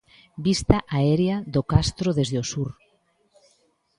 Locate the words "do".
1.53-1.61